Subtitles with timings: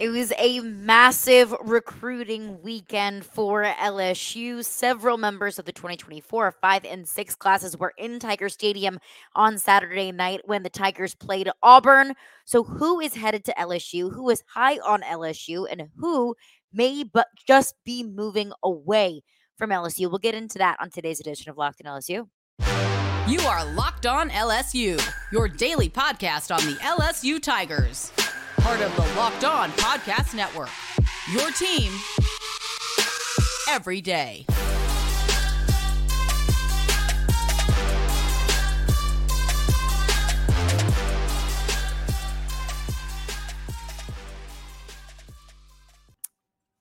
[0.00, 4.64] It was a massive recruiting weekend for LSU.
[4.64, 8.98] Several members of the 2024 5 and 6 classes were in Tiger Stadium
[9.34, 12.14] on Saturday night when the Tigers played Auburn.
[12.46, 14.10] So, who is headed to LSU?
[14.10, 15.66] Who is high on LSU?
[15.70, 16.34] And who
[16.72, 19.20] may but just be moving away
[19.58, 20.08] from LSU?
[20.08, 22.26] We'll get into that on today's edition of Locked on LSU.
[23.28, 24.98] You are Locked On LSU,
[25.30, 28.10] your daily podcast on the LSU Tigers
[28.70, 30.68] part of the Locked On Podcast Network.
[31.32, 31.92] Your team
[33.68, 34.46] every day.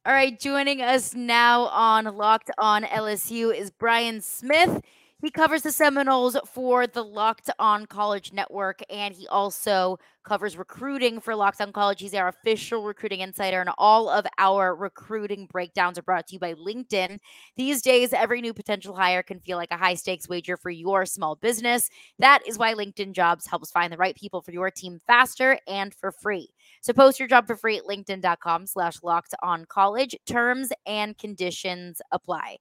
[0.06, 4.84] All right, joining us now on Locked On LSU is Brian Smith.
[5.22, 11.20] He covers the Seminoles for the Locked On College Network, and he also covers recruiting
[11.20, 12.00] for Locked On College.
[12.00, 16.40] He's our official recruiting insider, and all of our recruiting breakdowns are brought to you
[16.40, 17.18] by LinkedIn.
[17.58, 21.06] These days, every new potential hire can feel like a high stakes wager for your
[21.06, 21.90] small business.
[22.20, 25.94] That is why LinkedIn Jobs helps find the right people for your team faster and
[25.94, 26.48] for free.
[26.80, 30.16] So post your job for free at linkedin.com slash locked on college.
[30.26, 32.60] Terms and conditions apply.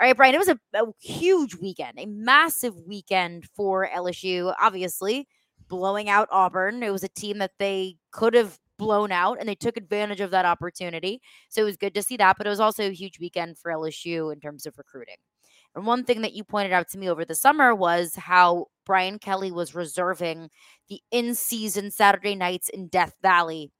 [0.00, 4.54] All right, Brian, it was a, a, huge weekend, a massive weekend for LSU.
[4.58, 5.28] Obviously,
[5.68, 6.82] blowing out Auburn.
[6.82, 10.30] It was a team that they could have blown out and they took advantage of
[10.30, 11.20] that opportunity.
[11.50, 13.70] So it was good to see that, but it was also a huge weekend for
[13.70, 15.16] LSU in terms of recruiting.
[15.74, 19.18] And one thing that you pointed out to me over the summer was how Brian
[19.18, 20.48] Kelly was reserving
[20.88, 23.70] the in season Saturday nights in Death Valley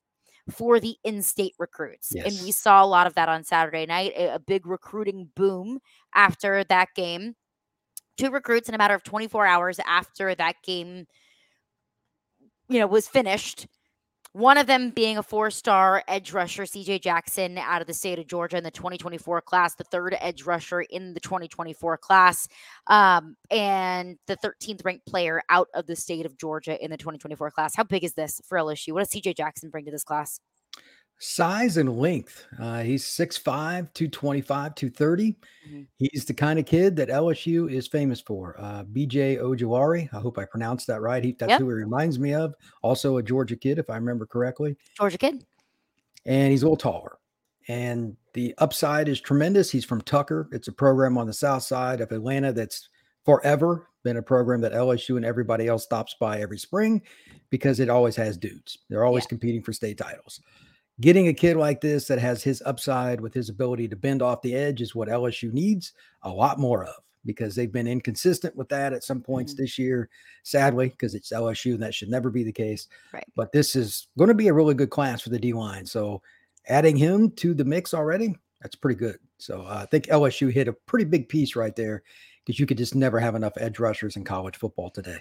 [0.50, 2.12] for the in-state recruits.
[2.14, 2.26] Yes.
[2.26, 5.80] And we saw a lot of that on Saturday night, a, a big recruiting boom
[6.14, 7.34] after that game.
[8.16, 11.06] Two recruits in a matter of 24 hours after that game
[12.70, 13.66] you know was finished
[14.32, 18.18] one of them being a four star edge rusher, CJ Jackson, out of the state
[18.18, 22.46] of Georgia in the 2024 class, the third edge rusher in the 2024 class,
[22.86, 27.50] um, and the 13th ranked player out of the state of Georgia in the 2024
[27.50, 27.74] class.
[27.74, 28.92] How big is this for LSU?
[28.92, 30.40] What does CJ Jackson bring to this class?
[31.22, 32.46] Size and length.
[32.58, 33.44] Uh, he's 6'5,
[33.92, 35.36] 225, 230.
[35.68, 35.82] Mm-hmm.
[35.98, 38.56] He's the kind of kid that LSU is famous for.
[38.58, 40.08] Uh, BJ Ojulari.
[40.14, 41.22] I hope I pronounced that right.
[41.22, 41.60] He, that's yep.
[41.60, 42.54] who he reminds me of.
[42.80, 44.76] Also a Georgia kid, if I remember correctly.
[44.96, 45.44] Georgia kid.
[46.24, 47.18] And he's a little taller.
[47.68, 49.70] And the upside is tremendous.
[49.70, 50.48] He's from Tucker.
[50.52, 52.88] It's a program on the south side of Atlanta that's
[53.26, 57.02] forever been a program that LSU and everybody else stops by every spring
[57.50, 58.78] because it always has dudes.
[58.88, 59.28] They're always yeah.
[59.28, 60.40] competing for state titles
[61.00, 64.42] getting a kid like this that has his upside with his ability to bend off
[64.42, 66.94] the edge is what LSU needs a lot more of
[67.24, 69.62] because they've been inconsistent with that at some points mm-hmm.
[69.62, 70.08] this year,
[70.42, 72.88] sadly, because it's LSU and that should never be the case.
[73.12, 73.26] Right.
[73.34, 75.84] But this is going to be a really good class for the D line.
[75.84, 76.22] So
[76.68, 79.18] adding him to the mix already, that's pretty good.
[79.38, 82.02] So uh, I think LSU hit a pretty big piece right there
[82.44, 85.18] because you could just never have enough edge rushers in college football today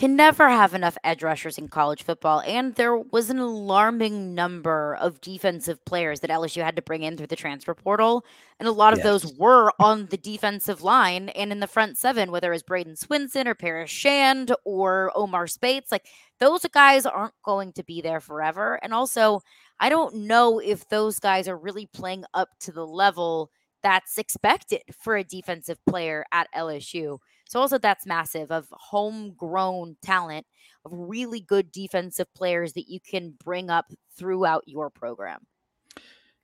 [0.00, 2.40] can never have enough edge rushers in college football.
[2.46, 7.18] And there was an alarming number of defensive players that LSU had to bring in
[7.18, 8.24] through the transfer portal.
[8.58, 9.04] And a lot of yes.
[9.04, 12.98] those were on the defensive line and in the front seven, whether it was Bradyn
[12.98, 15.92] Swinson or Paris Shand or Omar Speights.
[15.92, 16.06] Like
[16.38, 18.80] those guys aren't going to be there forever.
[18.82, 19.42] And also,
[19.80, 23.50] I don't know if those guys are really playing up to the level
[23.82, 27.18] that's expected for a defensive player at LSU.
[27.50, 30.46] So also that's massive of homegrown talent
[30.84, 35.40] of really good defensive players that you can bring up throughout your program.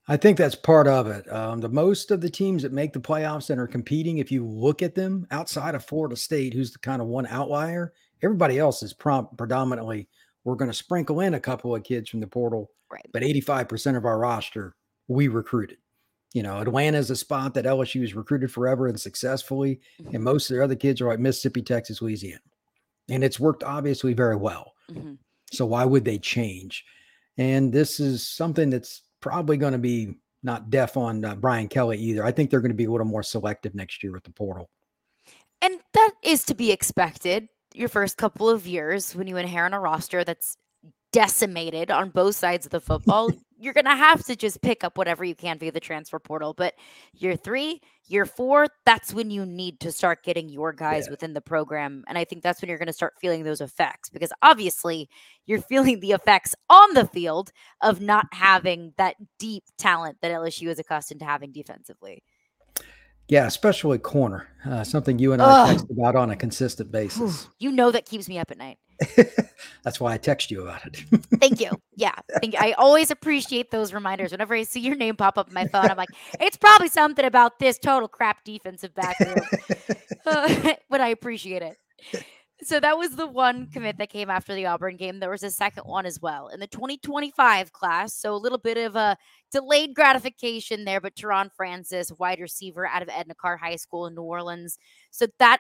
[0.09, 1.33] I think that's part of it.
[1.33, 4.45] Um, the most of the teams that make the playoffs and are competing, if you
[4.45, 7.93] look at them outside of Florida State, who's the kind of one outlier,
[8.25, 10.09] everybody else is prompt predominantly.
[10.43, 13.06] We're going to sprinkle in a couple of kids from the portal, right.
[13.12, 14.75] but 85% of our roster
[15.06, 15.78] we recruited.
[16.37, 20.15] You know, Atlanta is a spot that LSU has recruited forever and successfully, mm-hmm.
[20.15, 22.43] and most of their other kids are like Mississippi, Texas, Louisiana,
[23.09, 24.75] and it's worked obviously very well.
[24.93, 25.15] Mm-hmm.
[25.51, 26.85] So why would they change?
[27.39, 31.97] And this is something that's probably going to be not deaf on uh, Brian Kelly
[31.97, 32.22] either.
[32.22, 34.69] I think they're going to be a little more selective next year with the portal.
[35.63, 37.49] And that is to be expected.
[37.72, 40.59] Your first couple of years when you inherit a roster that's
[41.13, 44.99] decimated on both sides of the football, you're going to have to just pick up
[44.99, 46.55] whatever you can via the transfer portal.
[46.55, 46.75] But
[47.15, 51.13] year three, year four, that's when you need to start getting your guys yeah.
[51.13, 52.05] within the program.
[52.09, 55.09] And I think that's when you're going to start feeling those effects because obviously
[55.47, 60.69] you're feeling the effects on the field of not having that deep talent that LSU
[60.69, 62.23] is accustomed to having defensively.
[63.29, 65.69] Yeah, especially corner, uh, something you and I Ugh.
[65.71, 67.49] text about on a consistent basis.
[67.59, 68.79] You know that keeps me up at night.
[69.83, 70.97] That's why I text you about it.
[71.41, 71.71] Thank you.
[71.95, 74.33] Yeah, think I always appreciate those reminders.
[74.33, 76.09] Whenever I see your name pop up on my phone, I'm like,
[76.41, 79.16] it's probably something about this total crap defensive back
[80.27, 81.77] uh, but I appreciate it.
[82.63, 85.21] So that was the one commit that came after the Auburn game.
[85.21, 88.15] There was a second one as well in the 2025 class.
[88.15, 89.16] So a little bit of a
[89.53, 94.15] delayed gratification there, but TaRon Francis, wide receiver out of Edna Karr High School in
[94.15, 94.78] New Orleans.
[95.10, 95.59] So that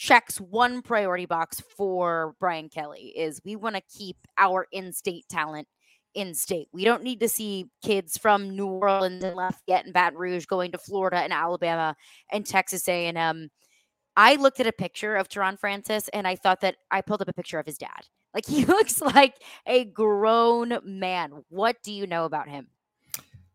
[0.00, 5.68] checks one priority box for Brian Kelly is we want to keep our in-state talent
[6.14, 6.68] in state.
[6.72, 10.72] We don't need to see kids from New Orleans and Lafayette and Baton Rouge going
[10.72, 11.94] to Florida and Alabama
[12.32, 13.50] and Texas A&M
[14.16, 17.28] I looked at a picture of TaRon Francis and I thought that I pulled up
[17.28, 17.90] a picture of his dad.
[18.32, 19.34] Like he looks like
[19.66, 21.42] a grown man.
[21.48, 22.68] What do you know about him?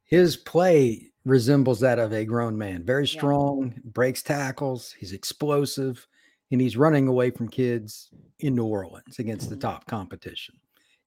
[0.03, 2.83] His play resembles that of a grown man.
[2.83, 3.81] Very strong, yeah.
[3.85, 6.05] breaks tackles, he's explosive,
[6.51, 8.09] and he's running away from kids
[8.39, 9.61] in New Orleans against the mm-hmm.
[9.61, 10.55] top competition.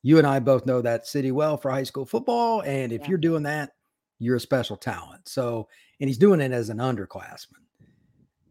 [0.02, 2.62] You and I both know that city well for high school football.
[2.62, 3.08] And if yeah.
[3.08, 3.73] you're doing that,
[4.19, 5.29] you're a special talent.
[5.29, 5.69] So,
[6.00, 7.58] and he's doing it as an underclassman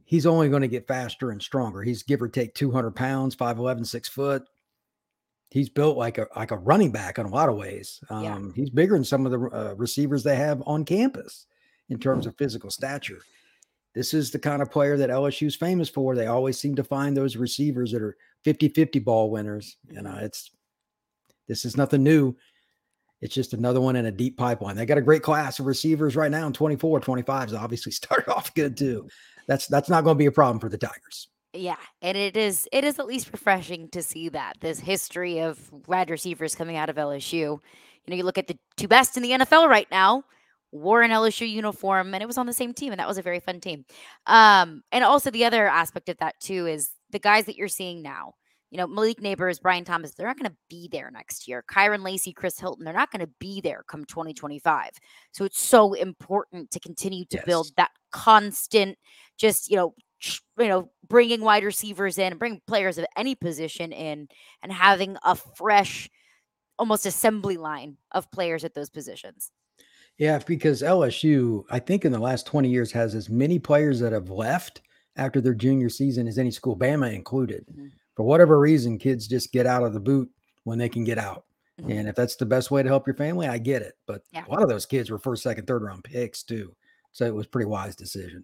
[0.08, 1.84] he's only going to get faster and stronger.
[1.84, 4.44] He's give or take 200 pounds, 5'11, six foot.
[5.50, 8.02] He's built like a like a running back in a lot of ways.
[8.10, 8.40] Um, yeah.
[8.56, 11.46] He's bigger than some of the uh, receivers they have on campus
[11.90, 13.20] in terms of physical stature.
[13.98, 16.16] This is the kind of player that LSU is famous for.
[16.16, 18.16] They always seem to find those receivers that are
[18.46, 19.78] 50-50 ball winners.
[19.90, 20.52] You know, it's
[21.48, 22.36] this is nothing new.
[23.22, 24.76] It's just another one in a deep pipeline.
[24.76, 28.30] They got a great class of receivers right now, and 24, 25 is obviously started
[28.30, 29.10] off good too
[29.48, 31.30] that's that's not going to be a problem for the Tigers.
[31.54, 35.72] Yeah, and it is it is at least refreshing to see that this history of
[35.88, 37.32] wide receivers coming out of LSU.
[37.32, 37.62] You
[38.08, 40.24] know, you look at the two best in the NFL right now,
[40.72, 43.24] wore an LSU uniform, and it was on the same team, and that was a
[43.24, 43.86] very fun team.
[44.26, 48.02] Um, and also the other aspect of that too is the guys that you're seeing
[48.02, 48.34] now.
[48.70, 51.64] You know, Malik Nabers, Brian Thomas, they're not going to be there next year.
[51.72, 54.90] Kyren Lacy, Chris Hilton, they're not going to be there come 2025.
[55.32, 57.46] So it's so important to continue to yes.
[57.46, 58.98] build that constant,
[59.38, 59.94] just, you know,
[60.58, 64.28] you know, bringing wide receivers in, bring players of any position in,
[64.62, 66.10] and having a fresh,
[66.78, 69.52] almost assembly line of players at those positions.
[70.18, 74.14] Yeah, because LSU, I think in the last 20 years, has as many players that
[74.14, 74.82] have left
[75.16, 77.66] after their junior season as any school, Bama included.
[77.72, 77.88] Mm-hmm
[78.18, 80.28] for whatever reason, kids just get out of the boot
[80.64, 81.46] when they can get out.
[81.80, 81.92] Mm-hmm.
[81.92, 83.94] And if that's the best way to help your family, I get it.
[84.08, 84.44] But yeah.
[84.46, 86.76] a lot of those kids were first, second, third round picks too.
[87.12, 88.44] So it was pretty wise decision.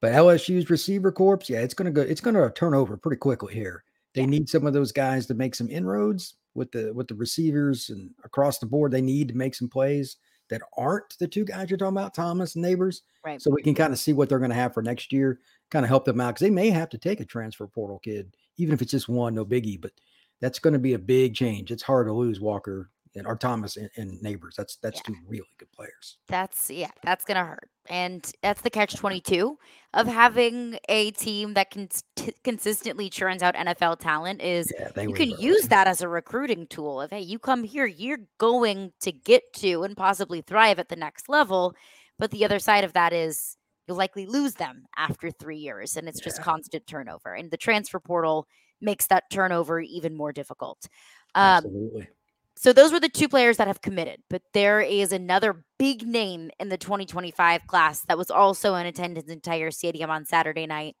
[0.00, 3.82] But LSU's receiver corps, yeah, it's gonna go, it's gonna turn over pretty quickly here.
[4.14, 4.28] They yeah.
[4.28, 8.10] need some of those guys to make some inroads with the with the receivers and
[8.24, 8.92] across the board.
[8.92, 10.16] They need to make some plays
[10.52, 13.00] that aren't the two guys you're talking about, Thomas and Nabers.
[13.24, 13.40] Right.
[13.40, 15.40] So we can kind of see what they're going to have for next year,
[15.70, 18.34] kind of help them out because they may have to take a transfer portal kid
[18.56, 19.80] even if it's just one, no biggie.
[19.80, 19.92] But
[20.40, 21.70] that's going to be a big change.
[21.70, 24.54] It's hard to lose Walker and our Thomas and, and Nabers.
[24.56, 25.14] That's that's yeah.
[25.14, 26.18] two really good players.
[26.28, 29.58] That's yeah, that's gonna hurt, and that's the catch twenty two
[29.94, 34.40] of having a team that can t- consistently churns out NFL talent.
[34.40, 37.00] Is yeah, you can use that as a recruiting tool.
[37.02, 40.96] If hey, you come here, you're going to get to and possibly thrive at the
[40.96, 41.74] next level.
[42.18, 43.56] But the other side of that is
[43.86, 45.96] you'll likely lose them after three years.
[45.96, 46.24] And it's yeah.
[46.24, 47.34] just constant turnover.
[47.34, 48.46] And the transfer portal
[48.80, 50.86] makes that turnover even more difficult.
[51.34, 52.08] Um, Absolutely.
[52.56, 56.50] So those were the two players that have committed, but there is another big name
[56.60, 60.96] in the 2025 class that was also in attendance in Tiger Stadium on Saturday night.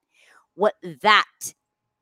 [0.54, 1.24] What that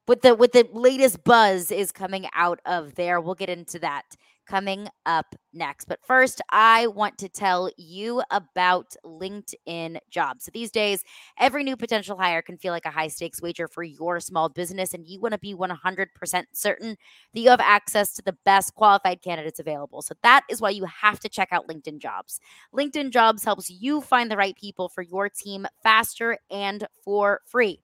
[0.09, 3.21] with the with the latest buzz is coming out of there.
[3.21, 4.03] We'll get into that
[4.51, 5.85] coming up next.
[5.85, 10.45] But first, I want to tell you about LinkedIn jobs.
[10.45, 11.05] So these days,
[11.39, 14.93] every new potential hire can feel like a high stakes wager for your small business,
[14.93, 16.97] and you want to be 100% certain
[17.33, 20.03] that you have access to the best qualified candidates available.
[20.03, 22.41] So that is why you have to check out LinkedIn jobs.
[22.75, 27.81] LinkedIn jobs helps you find the right people for your team faster and for free.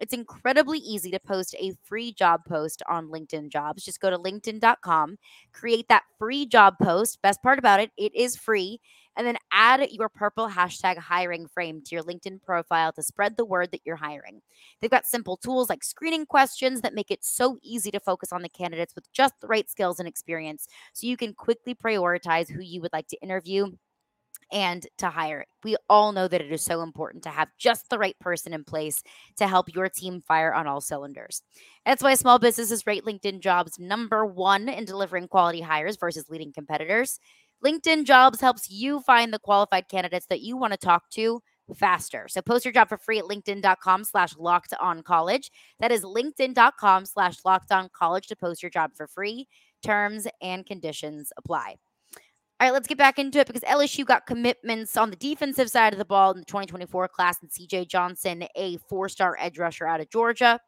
[0.00, 3.84] It's incredibly easy to post a free job post on LinkedIn Jobs.
[3.84, 5.18] Just go to linkedin.com,
[5.52, 7.20] create that free job post.
[7.22, 8.80] Best part about it, it is free.
[9.16, 13.44] And then add your purple hashtag hiring frame to your LinkedIn profile to spread the
[13.44, 14.40] word that you're hiring.
[14.80, 18.40] They've got simple tools like screening questions that make it so easy to focus on
[18.40, 22.62] the candidates with just the right skills and experience so you can quickly prioritize who
[22.62, 23.66] you would like to interview
[24.52, 25.44] and to hire.
[25.64, 28.64] We all know that it is so important to have just the right person in
[28.64, 29.02] place
[29.36, 31.42] to help your team fire on all cylinders.
[31.86, 36.52] That's why small businesses rate LinkedIn jobs number one in delivering quality hires versus leading
[36.52, 37.18] competitors.
[37.64, 41.42] LinkedIn jobs helps you find the qualified candidates that you want to talk to
[41.76, 42.26] faster.
[42.28, 45.50] So post your job for free at linkedin.com slash locked on college.
[45.78, 49.46] That is linkedin.com slash locked on college to post your job for free.
[49.82, 51.76] Terms and conditions apply.
[52.60, 55.94] All right, let's get back into it because LSU got commitments on the defensive side
[55.94, 59.86] of the ball in the 2024 class, and CJ Johnson, a four star edge rusher
[59.86, 60.60] out of Georgia.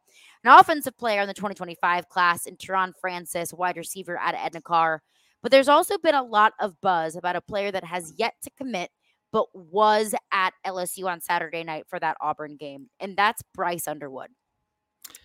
[0.43, 4.61] An offensive player in the 2025 class, and TaRon Francis, wide receiver out of Edna
[4.61, 5.03] Karr.
[5.43, 8.49] But there's also been a lot of buzz about a player that has yet to
[8.57, 8.89] commit,
[9.31, 14.29] but was at LSU on Saturday night for that Auburn game, and that's Bryce Underwood.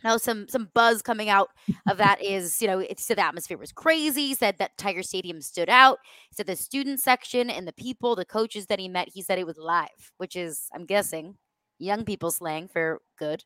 [0.05, 1.51] Now, some some buzz coming out
[1.89, 4.35] of that is, you know, it said the atmosphere was crazy.
[4.35, 5.99] Said that Tiger Stadium stood out.
[6.33, 9.47] Said the student section and the people, the coaches that he met, he said it
[9.47, 11.37] was live, which is, I'm guessing,
[11.79, 13.45] young people slang for good.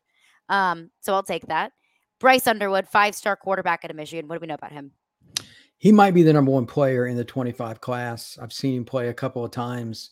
[0.49, 1.71] Um, so I'll take that.
[2.19, 4.27] Bryce Underwood, five star quarterback out of Michigan.
[4.27, 4.91] What do we know about him?
[5.77, 8.37] He might be the number one player in the 25 class.
[8.41, 10.11] I've seen him play a couple of times.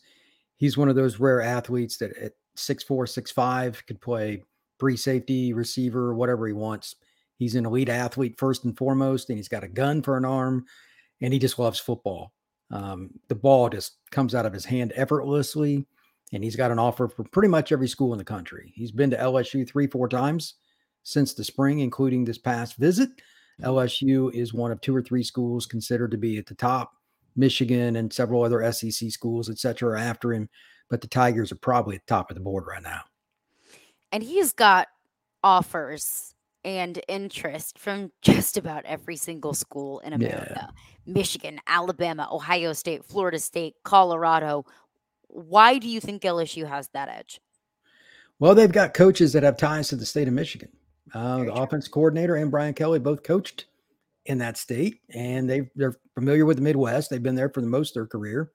[0.56, 4.42] He's one of those rare athletes that at 6'4, 6'5 could play
[4.82, 6.96] free safety, receiver, whatever he wants.
[7.36, 10.64] He's an elite athlete first and foremost, and he's got a gun for an arm,
[11.20, 12.32] and he just loves football.
[12.72, 15.86] Um, the ball just comes out of his hand effortlessly,
[16.32, 18.72] and he's got an offer for pretty much every school in the country.
[18.74, 20.54] He's been to LSU three, four times
[21.04, 23.10] since the spring, including this past visit.
[23.62, 26.90] LSU is one of two or three schools considered to be at the top.
[27.36, 30.48] Michigan and several other SEC schools, et cetera, are after him.
[30.90, 33.02] But the Tigers are probably at the top of the board right now
[34.12, 34.88] and he's got
[35.42, 40.82] offers and interest from just about every single school in America yeah.
[41.04, 44.64] Michigan, Alabama, Ohio State, Florida State, Colorado.
[45.26, 47.40] Why do you think LSU has that edge?
[48.38, 50.68] Well, they've got coaches that have ties to the state of Michigan.
[51.12, 51.52] Uh, the true.
[51.54, 53.66] offense coordinator and Brian Kelly both coached
[54.26, 57.10] in that state, and they they're familiar with the Midwest.
[57.10, 58.52] They've been there for the most of their career.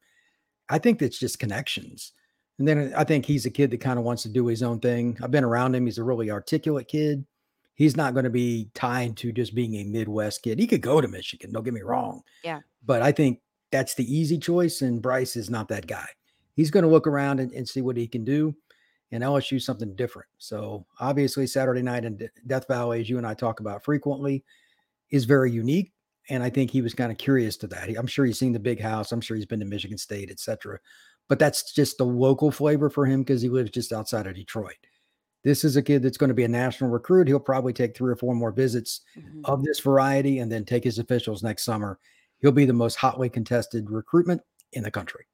[0.69, 2.13] I think it's just connections.
[2.59, 4.79] And then I think he's a kid that kind of wants to do his own
[4.79, 5.17] thing.
[5.21, 5.85] I've been around him.
[5.85, 7.25] He's a really articulate kid.
[7.75, 10.57] He's not going to be tied to just being a Midwest kid.
[10.57, 12.23] He could go to Michigan, don't get me wrong.
[12.43, 12.61] Yeah.
[12.83, 13.39] But I think
[13.71, 14.81] that's the easy choice.
[14.81, 16.07] And Bryce is not that guy.
[16.55, 18.55] He's going to look around and, and see what he can do.
[19.11, 20.27] And LSU something different.
[20.39, 24.43] So obviously, Saturday night in Death Valley, as you and I talk about frequently,
[25.11, 25.93] is very unique.
[26.29, 27.89] And I think he was kind of curious to that.
[27.95, 29.13] I'm sure he's seen the big house.
[29.13, 30.79] I'm sure he's been to Michigan State, et cetera
[31.27, 34.77] but that's just the local flavor for him because he lives just outside of Detroit.
[35.43, 37.27] This is a kid that's going to be a national recruit.
[37.27, 39.41] He'll probably take three or four more visits mm-hmm.
[39.45, 41.99] of this variety and then take his officials next summer.
[42.39, 44.41] He'll be the most hotly contested recruitment
[44.73, 45.25] in the country.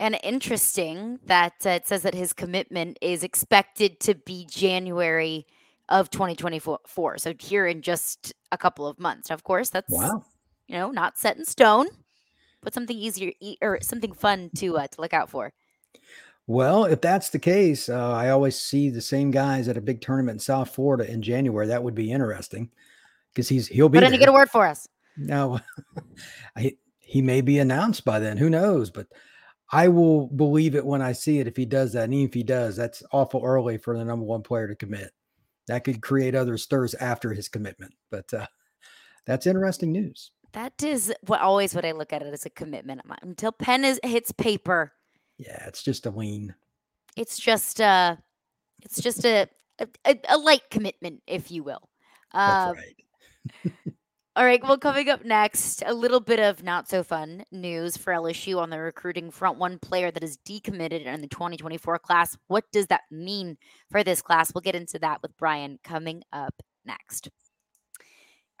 [0.00, 5.46] And interesting that uh, it says that his commitment is expected to be January
[5.88, 7.18] of 2024.
[7.18, 9.30] So here in just a couple of months.
[9.30, 10.24] Of course, that's wow.
[10.66, 11.86] you know not set in stone
[12.64, 15.52] but something easier or something fun to uh, to look out for.
[16.46, 20.00] Well, if that's the case, uh, I always see the same guys at a big
[20.00, 21.66] tournament in South Florida in January.
[21.66, 22.70] That would be interesting
[23.32, 23.98] because he's he'll be.
[23.98, 24.88] But then get a word for us.
[25.16, 25.60] No,
[26.56, 28.36] I, he may be announced by then.
[28.36, 28.90] Who knows?
[28.90, 29.06] But
[29.72, 31.48] I will believe it when I see it.
[31.48, 34.26] If he does that, and even if he does, that's awful early for the number
[34.26, 35.12] one player to commit.
[35.66, 37.94] That could create other stirs after his commitment.
[38.10, 38.46] But uh,
[39.24, 40.30] that's interesting news.
[40.54, 43.02] That is what always what I look at it as a commitment.
[43.22, 44.92] Until pen is hits paper.
[45.36, 46.54] Yeah, it's just a lean.
[47.16, 48.16] It's just uh
[48.82, 49.48] it's just a
[50.06, 51.88] a, a light commitment, if you will.
[52.32, 53.74] Uh, That's right.
[54.36, 54.62] all right.
[54.62, 58.70] Well, coming up next, a little bit of not so fun news for LSU on
[58.70, 59.58] the recruiting front.
[59.58, 62.36] One player that is decommitted in the 2024 class.
[62.46, 63.56] What does that mean
[63.90, 64.52] for this class?
[64.54, 67.28] We'll get into that with Brian coming up next.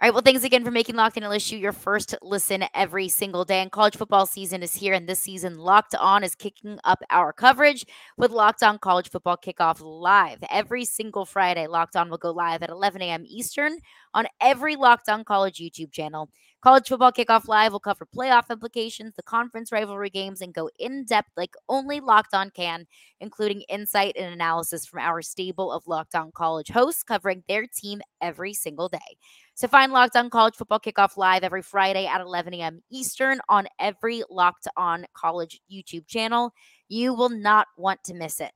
[0.02, 0.12] All right.
[0.12, 3.60] Well, thanks again for making Locked On LSU your first listen every single day.
[3.60, 7.32] And college football season is here, and this season, Locked On is kicking up our
[7.32, 7.86] coverage
[8.18, 10.38] with Locked On College Football Kickoff Live.
[10.50, 13.22] Every single Friday, Locked On will go live at 11 a.m.
[13.24, 13.78] Eastern
[14.12, 16.28] on every Locked On College YouTube channel.
[16.64, 21.04] College Football Kickoff Live will cover playoff implications, the conference rivalry games, and go in
[21.04, 22.86] depth like only Locked On can,
[23.20, 28.00] including insight and analysis from our stable of Locked On College hosts covering their team
[28.22, 29.18] every single day.
[29.52, 32.82] So find Locked On College Football Kickoff live every Friday at 11 a.m.
[32.90, 36.54] Eastern on every Locked On College YouTube channel.
[36.88, 38.52] You will not want to miss it.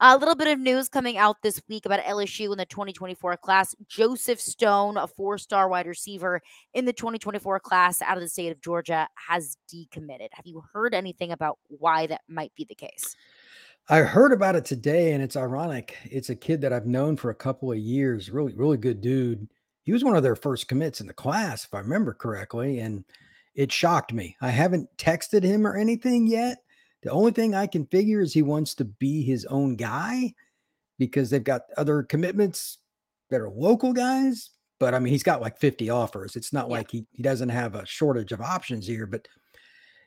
[0.00, 3.74] A little bit of news coming out this week about LSU in the 2024 class.
[3.88, 6.40] Joseph Stone, a four star wide receiver
[6.72, 10.28] in the 2024 class out of the state of Georgia, has decommitted.
[10.34, 13.16] Have you heard anything about why that might be the case?
[13.88, 15.96] I heard about it today, and it's ironic.
[16.04, 18.30] It's a kid that I've known for a couple of years.
[18.30, 19.48] Really, really good dude.
[19.82, 22.78] He was one of their first commits in the class, if I remember correctly.
[22.78, 23.04] And
[23.56, 24.36] it shocked me.
[24.40, 26.58] I haven't texted him or anything yet
[27.02, 30.34] the only thing I can figure is he wants to be his own guy
[30.98, 32.78] because they've got other commitments
[33.30, 34.50] that are local guys.
[34.80, 36.36] But I mean, he's got like 50 offers.
[36.36, 36.76] It's not yeah.
[36.76, 39.06] like he, he doesn't have a shortage of options here.
[39.06, 39.26] But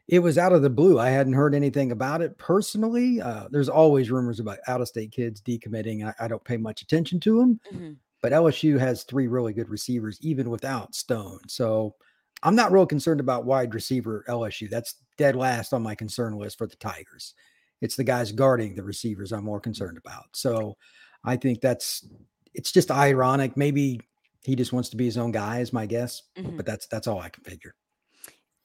[0.07, 0.99] it was out of the blue.
[0.99, 3.21] I hadn't heard anything about it personally.
[3.21, 6.05] Uh, there's always rumors about out of state kids decommitting.
[6.05, 7.91] I, I, don't pay much attention to them, mm-hmm.
[8.21, 11.39] but LSU has three really good receivers, even without Stone.
[11.47, 11.95] So
[12.43, 14.69] I'm not real concerned about wide receiver LSU.
[14.69, 17.33] That's dead last on my concern list for the Tigers.
[17.81, 20.25] It's the guys guarding the receivers I'm more concerned about.
[20.33, 20.75] So
[21.23, 22.07] I think that's
[22.53, 23.57] it's just ironic.
[23.57, 23.99] Maybe
[24.43, 26.23] he just wants to be his own guy, is my guess.
[26.37, 26.57] Mm-hmm.
[26.57, 27.75] But that's that's all I can figure.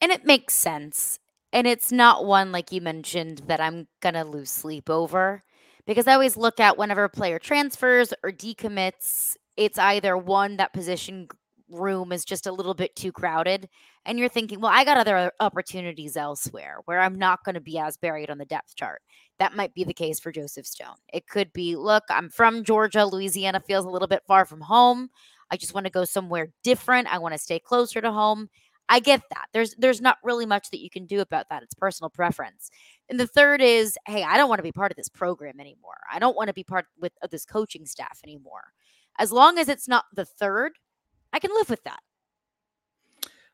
[0.01, 1.19] And it makes sense.
[1.53, 5.43] And it's not one like you mentioned that I'm gonna lose sleep over.
[5.85, 10.73] Because I always look at whenever a player transfers or decommits, it's either one that
[10.73, 11.29] position
[11.69, 13.67] room is just a little bit too crowded
[14.05, 17.77] and you're thinking well i got other opportunities elsewhere where i'm not going to be
[17.77, 19.01] as buried on the depth chart.
[19.39, 20.95] That might be the case for joseph stone.
[21.13, 25.09] It could be look i'm from georgia louisiana feels a little bit far from home.
[25.49, 27.07] I just want to go somewhere different.
[27.13, 28.49] I want to stay closer to home.
[28.89, 29.47] I get that.
[29.53, 31.63] There's there's not really much that you can do about that.
[31.63, 32.69] It's personal preference.
[33.09, 35.97] And the third is hey i don't want to be part of this program anymore.
[36.11, 38.73] I don't want to be part with of this coaching staff anymore.
[39.19, 40.73] As long as it's not the third
[41.37, 41.99] I can live with that.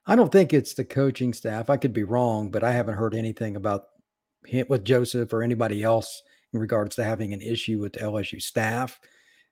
[0.05, 1.69] I don't think it's the coaching staff.
[1.69, 3.87] I could be wrong, but I haven't heard anything about
[4.45, 6.23] him with Joseph or anybody else
[6.53, 9.01] in regards to having an issue with the LSU staff.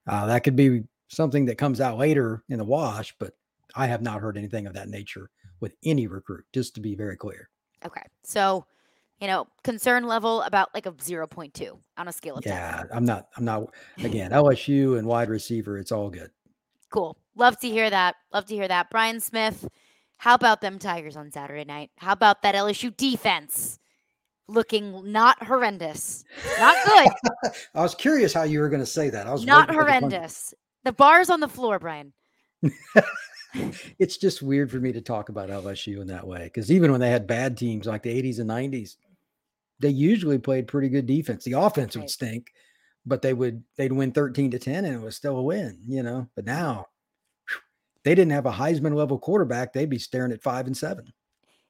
[0.08, 3.34] Uh, that could be something that comes out later in the wash, but
[3.76, 7.18] I have not heard anything of that nature with any recruit, just to be very
[7.18, 7.50] clear.
[7.86, 8.04] Okay.
[8.24, 8.66] So,
[9.20, 12.88] you know, concern level about like a 0.2 on a scale of yeah, 10.
[12.94, 16.32] I'm not, I'm not, again, LSU and wide receiver, it's all good.
[16.92, 17.18] Cool.
[17.36, 18.16] Love to hear that.
[18.34, 18.90] Love to hear that.
[18.90, 19.68] Brian Smith,
[20.18, 21.92] how about them Tigers on Saturday night?
[21.98, 23.80] How about that LSU defense
[24.48, 26.24] looking not horrendous?
[26.60, 27.08] Not good.
[27.76, 29.28] I was curious how you were going to say that.
[29.28, 30.54] I was not horrendous.
[30.84, 32.14] The, the bar's on the floor, Brian.
[34.00, 37.02] it's just weird for me to talk about LSU in that way because even when
[37.02, 38.98] they had bad teams like the 80s and 90s,
[39.80, 41.44] they usually played pretty good defense.
[41.44, 42.04] The offense right.
[42.04, 42.54] would stink,
[43.06, 46.04] but they would they'd win 13 to 10 and it was still a win, you
[46.04, 46.28] know.
[46.36, 46.86] But now
[48.04, 51.12] they didn't have a Heisman level quarterback, they'd be staring at five and seven.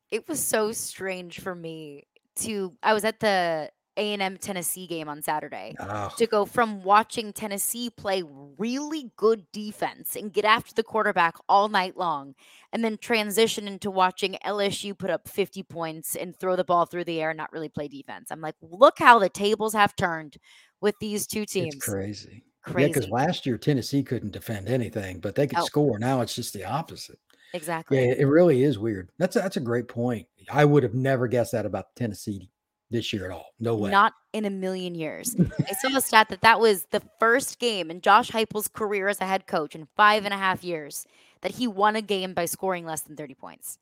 [0.09, 2.03] It was so strange for me
[2.37, 6.11] to I was at the a&M Tennessee game on Saturday oh.
[6.17, 8.23] to go from watching Tennessee play
[8.57, 12.33] really good defense and get after the quarterback all night long
[12.71, 17.03] and then transition into watching LSU put up 50 points and throw the ball through
[17.03, 18.31] the air and not really play defense.
[18.31, 20.37] I'm like, look how the tables have turned
[20.79, 21.75] with these two teams.
[21.75, 22.43] It's crazy.
[22.63, 22.81] Crazy.
[22.81, 25.65] Yeah, because last year Tennessee couldn't defend anything, but they could oh.
[25.65, 25.97] score.
[25.97, 27.19] Now it's just the opposite.
[27.53, 27.97] Exactly.
[27.97, 29.09] Yeah, it really is weird.
[29.17, 30.27] That's a, that's a great point.
[30.51, 32.49] I would have never guessed that about Tennessee
[32.91, 33.47] this year at all.
[33.59, 33.89] No way.
[33.89, 35.35] Not in a million years.
[35.39, 39.19] I saw a stat that that was the first game in Josh Heupel's career as
[39.21, 41.05] a head coach in five and a half years
[41.41, 43.79] that he won a game by scoring less than 30 points.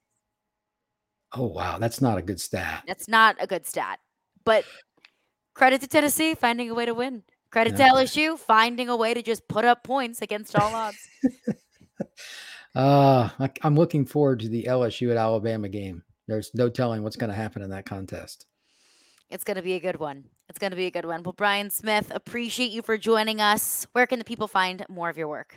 [1.33, 1.77] Oh, wow.
[1.77, 2.83] That's not a good stat.
[2.87, 3.99] That's not a good stat.
[4.45, 4.63] But
[5.53, 7.23] credit to Tennessee finding a way to win.
[7.51, 7.87] Credit yeah.
[7.87, 10.97] to LSU finding a way to just put up points against all odds.
[12.75, 16.03] uh, I, I'm looking forward to the LSU at Alabama game.
[16.27, 18.45] There's no telling what's going to happen in that contest.
[19.31, 20.25] It's going to be a good one.
[20.47, 21.21] It's going to be a good one.
[21.21, 23.85] Well, Brian Smith, appreciate you for joining us.
[23.91, 25.55] Where can the people find more of your work?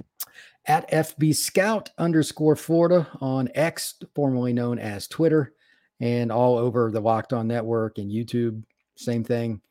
[0.66, 5.54] At FB Scout underscore Florida on X, formerly known as Twitter,
[6.00, 8.62] and all over the Locked On Network and YouTube.
[8.96, 9.62] Same thing.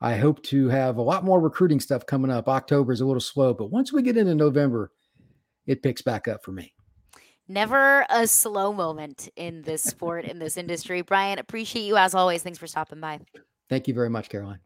[0.00, 2.48] I hope to have a lot more recruiting stuff coming up.
[2.48, 4.92] October is a little slow, but once we get into November,
[5.66, 6.72] it picks back up for me.
[7.48, 11.02] Never a slow moment in this sport, in this industry.
[11.02, 12.42] Brian, appreciate you as always.
[12.42, 13.20] Thanks for stopping by.
[13.68, 14.60] Thank you very much, Caroline.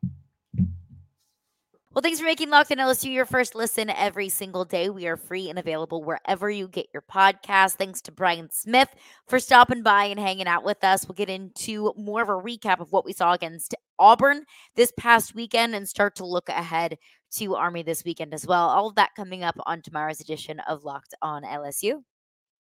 [1.94, 4.90] Well, thanks for making Locked on LSU your first listen every single day.
[4.90, 7.74] We are free and available wherever you get your podcast.
[7.74, 8.88] Thanks to Brian Smith
[9.28, 11.06] for stopping by and hanging out with us.
[11.06, 14.44] We'll get into more of a recap of what we saw against Auburn
[14.76, 16.98] this past weekend and start to look ahead
[17.36, 18.68] to Army this weekend as well.
[18.68, 22.02] All of that coming up on tomorrow's edition of Locked on LSU.